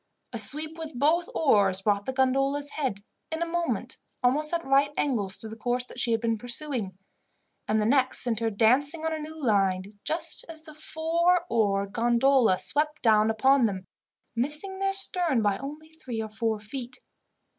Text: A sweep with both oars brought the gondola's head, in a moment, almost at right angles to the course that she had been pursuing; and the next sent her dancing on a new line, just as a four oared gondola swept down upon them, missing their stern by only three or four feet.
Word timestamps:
A 0.33 0.39
sweep 0.39 0.79
with 0.79 0.97
both 0.97 1.29
oars 1.35 1.83
brought 1.83 2.07
the 2.07 2.11
gondola's 2.11 2.71
head, 2.71 3.03
in 3.31 3.43
a 3.43 3.45
moment, 3.45 3.99
almost 4.23 4.51
at 4.51 4.65
right 4.65 4.89
angles 4.97 5.37
to 5.37 5.47
the 5.47 5.55
course 5.55 5.83
that 5.85 5.99
she 5.99 6.11
had 6.11 6.19
been 6.19 6.39
pursuing; 6.39 6.97
and 7.67 7.79
the 7.79 7.85
next 7.85 8.23
sent 8.23 8.39
her 8.39 8.49
dancing 8.49 9.05
on 9.05 9.13
a 9.13 9.19
new 9.19 9.39
line, 9.45 9.99
just 10.03 10.43
as 10.49 10.67
a 10.67 10.73
four 10.73 11.45
oared 11.51 11.91
gondola 11.93 12.57
swept 12.57 13.03
down 13.03 13.29
upon 13.29 13.65
them, 13.65 13.85
missing 14.35 14.79
their 14.79 14.91
stern 14.93 15.43
by 15.43 15.59
only 15.59 15.89
three 15.89 16.19
or 16.19 16.29
four 16.29 16.59
feet. 16.59 16.99